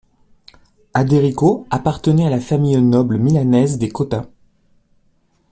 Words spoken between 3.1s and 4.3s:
milanaise des Cotta.